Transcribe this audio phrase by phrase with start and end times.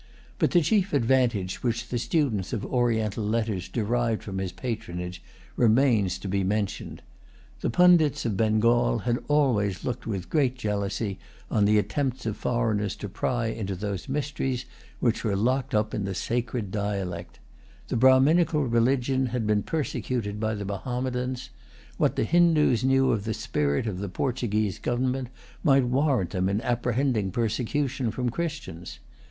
[0.39, 5.21] But the chief advantage which the students of Oriental letters derived from his patronage
[5.55, 7.03] remains to be mentioned.
[7.59, 11.19] The Pundits of Bengal had always looked with great jealousy
[11.51, 14.65] on the attempts of foreigners to pry into those mysteries
[14.99, 17.39] which were locked up in the sacred[Pg 200] dialect.
[17.89, 21.51] The Brahminical religion had been persecuted by the Mahommedans.
[21.97, 25.27] What the Hindoos knew of the spirit of the Portuguese government
[25.63, 28.97] might warrant them in apprehending persecution from Christians.